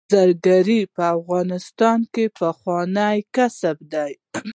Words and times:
زرګري 0.13 0.81
په 0.95 1.03
افغانستان 1.15 1.99
کې 2.13 2.25
پخوانی 2.39 3.19
کسب 3.35 3.77
دی 3.93 4.11